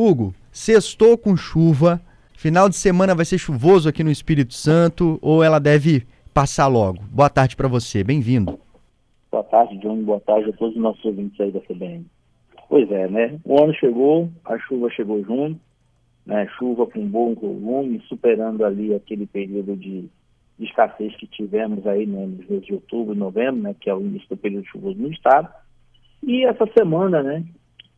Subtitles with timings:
[0.00, 2.00] Hugo, sextou com chuva,
[2.32, 7.00] final de semana vai ser chuvoso aqui no Espírito Santo ou ela deve passar logo?
[7.10, 8.60] Boa tarde para você, bem-vindo.
[9.28, 12.06] Boa tarde, Johnny, boa tarde a todos os nossos ouvintes aí da CBN.
[12.68, 13.40] Pois é, né?
[13.44, 15.58] O ano chegou, a chuva chegou junto,
[16.24, 16.46] né?
[16.56, 20.08] Chuva com bom volume, superando ali aquele período de,
[20.56, 23.74] de escassez que tivemos aí né, nos meses de outubro e novembro, né?
[23.80, 25.48] Que é o início do período chuvoso no estado.
[26.22, 27.42] E essa semana, né?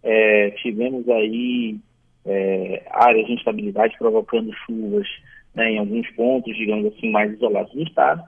[0.03, 1.79] É, tivemos aí
[2.25, 5.07] é, áreas de instabilidade provocando chuvas
[5.55, 8.23] né, em alguns pontos, digamos assim, mais isolados do estado.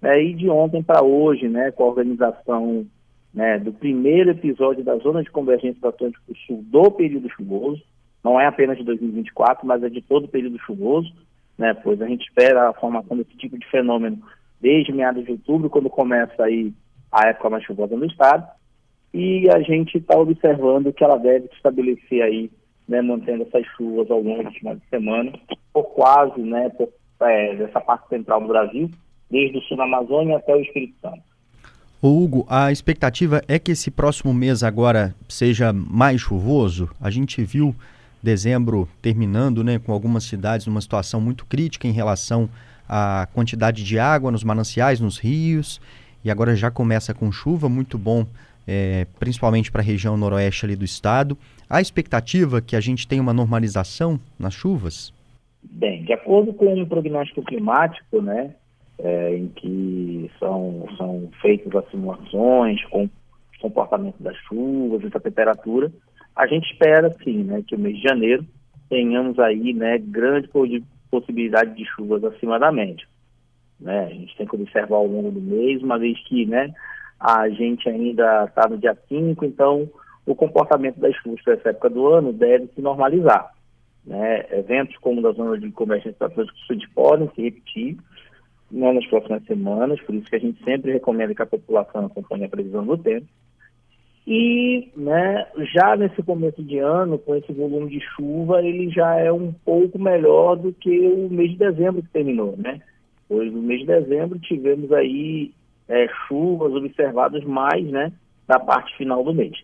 [0.00, 2.86] Né, e de ontem para hoje, né, com a organização
[3.32, 7.82] né, do primeiro episódio da Zona de Convergência do Atlântico Sul do período chuvoso,
[8.22, 11.12] não é apenas de 2024, mas é de todo o período chuvoso,
[11.56, 14.18] né, pois a gente espera a formação desse tipo de fenômeno
[14.60, 16.72] desde meados de outubro, quando começa aí
[17.10, 18.46] a época mais chuvosa no estado,
[19.12, 22.50] e a gente está observando que ela deve se estabelecer aí,
[22.88, 25.32] né, mantendo essas chuvas ao longo do final de semana,
[25.72, 26.88] por quase, né, por,
[27.20, 28.90] é, dessa parte central do Brasil,
[29.30, 31.22] desde o sul da Amazônia até o Espírito Santo.
[32.00, 36.88] Ô Hugo, a expectativa é que esse próximo mês agora seja mais chuvoso.
[37.00, 37.74] A gente viu
[38.22, 42.48] dezembro terminando, né, com algumas cidades numa situação muito crítica em relação
[42.88, 45.80] à quantidade de água nos mananciais, nos rios,
[46.24, 48.24] e agora já começa com chuva, muito bom
[48.68, 51.38] é, principalmente para a região noroeste ali do estado.
[51.70, 55.10] Há expectativa que a gente tenha uma normalização nas chuvas?
[55.62, 58.54] Bem, de acordo com o prognóstico climático, né,
[58.98, 63.08] é, em que são, são feitas as simulações com
[63.60, 65.90] comportamento das chuvas e da temperatura,
[66.36, 68.46] a gente espera sim, né, que o mês de janeiro
[68.88, 70.48] tenhamos aí, né, grande
[71.10, 73.04] possibilidade de chuvas acima da média.
[73.80, 74.06] Né?
[74.06, 76.72] A gente tem que observar ao longo do mês, uma vez que, né,
[77.18, 79.88] a gente ainda está no dia 5, então
[80.24, 83.52] o comportamento das chuvas para essa época do ano deve se normalizar.
[84.06, 84.46] Né?
[84.50, 87.96] Eventos como da zona de convergência do Atlântico Sul podem se repetir
[88.70, 92.44] né, nas próximas semanas, por isso que a gente sempre recomenda que a população acompanhe
[92.44, 93.26] a previsão do tempo.
[94.26, 99.32] E né, já nesse começo de ano, com esse volume de chuva, ele já é
[99.32, 102.78] um pouco melhor do que o mês de dezembro que terminou, né?
[103.26, 105.50] Pois no mês de dezembro tivemos aí
[105.88, 108.12] é, chuvas observadas mais né,
[108.46, 109.56] da parte final do mês.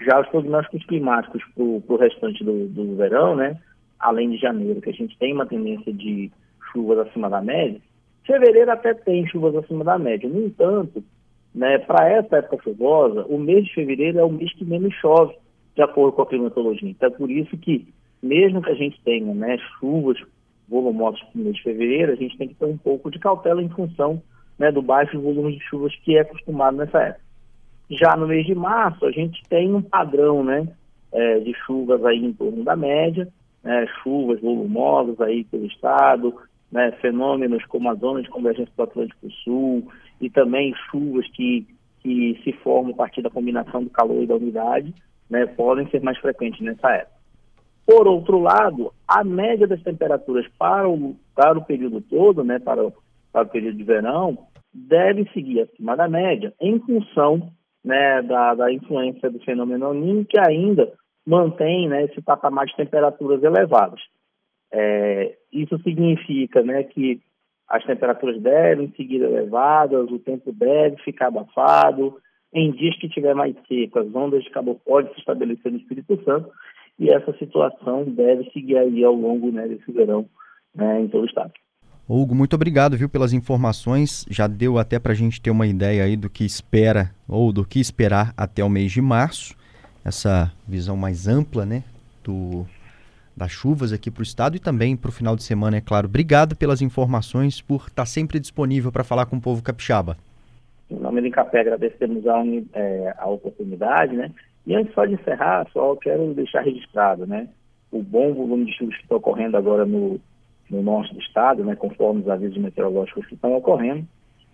[0.00, 3.58] Já os prognósticos climáticos para o restante do, do verão, né,
[3.98, 6.30] além de janeiro, que a gente tem uma tendência de
[6.72, 7.80] chuvas acima da média,
[8.26, 10.28] fevereiro até tem chuvas acima da média.
[10.28, 11.02] No entanto,
[11.54, 15.34] né, para essa época chuvosa, o mês de fevereiro é o mês que menos chove,
[15.74, 16.90] de acordo com a climatologia.
[16.90, 17.86] Então, é por isso que,
[18.22, 20.18] mesmo que a gente tenha né, chuvas
[20.68, 23.68] volumosas no mês de fevereiro, a gente tem que ter um pouco de cautela em
[23.70, 24.20] função
[24.58, 27.26] né, do baixo volume de chuvas que é acostumado nessa época.
[27.90, 30.66] Já no mês de março, a gente tem um padrão né,
[31.12, 33.28] é, de chuvas aí em torno da média,
[33.62, 36.34] né, chuvas volumosas aí pelo estado,
[36.70, 39.88] né, fenômenos como a zona de convergência do Atlântico Sul
[40.20, 41.66] e também chuvas que,
[42.02, 44.92] que se formam a partir da combinação do calor e da umidade,
[45.30, 47.16] né, podem ser mais frequentes nessa época.
[47.86, 52.82] Por outro lado, a média das temperaturas para o, para o período todo, né, para
[53.36, 57.52] para o período de verão, deve seguir acima da média, em função
[57.84, 60.90] né, da, da influência do fenômeno Ninho, que ainda
[61.26, 64.00] mantém né, esse patamar de temperaturas elevadas.
[64.72, 67.20] É, isso significa né, que
[67.68, 72.16] as temperaturas devem seguir elevadas, o tempo deve ficar abafado.
[72.54, 76.18] Em dias que tiver mais seco, as ondas de calor podem se estabelecer no Espírito
[76.24, 76.50] Santo
[76.98, 80.26] e essa situação deve seguir aí ao longo né, desse verão
[80.74, 81.52] né, em todo o estado.
[82.08, 84.24] Hugo, muito obrigado, viu, pelas informações.
[84.30, 87.64] Já deu até para a gente ter uma ideia aí do que espera ou do
[87.64, 89.56] que esperar até o mês de março.
[90.04, 91.82] Essa visão mais ampla, né,
[92.22, 92.64] do,
[93.36, 96.06] das chuvas aqui para o estado e também para o final de semana, é claro.
[96.06, 100.16] Obrigado pelas informações, por estar tá sempre disponível para falar com o povo capixaba.
[100.88, 102.40] Em nome do Incapé, agradecemos a,
[102.74, 104.30] é, a oportunidade, né?
[104.64, 107.48] E antes só de encerrar, só quero deixar registrado, né?
[107.90, 110.20] O bom volume de chuvas que está ocorrendo agora no
[110.70, 114.06] no norte do estado, né, conforme os avisos meteorológicos que estão ocorrendo.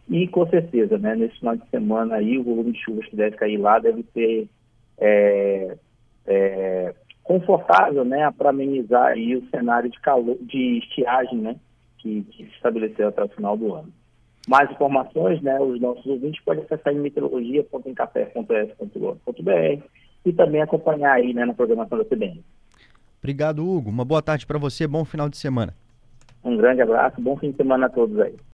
[0.09, 3.37] E com certeza, né, nesse final de semana aí, o volume de chuvas que deve
[3.37, 4.49] cair lá deve ser
[4.99, 5.77] é,
[6.27, 11.57] é, confortável, né, para amenizar aí o cenário de calor, de estiagem, né,
[11.99, 13.91] que, que, se estabeleceu até o final do ano.
[14.49, 19.87] Mais informações, né, os nossos ouvintes podem acessar em meteorologia.encafé.es.br
[20.25, 22.43] e também acompanhar aí, né, na programação da CBN.
[23.21, 23.89] Obrigado, Hugo.
[23.89, 25.73] Uma boa tarde para você, bom final de semana.
[26.45, 28.37] Um grande abraço, bom fim de semana a todos aí.